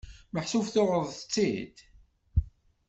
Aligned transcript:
Meḥsub 0.33 0.65
tuɣeḍ-tt-id? 0.73 1.75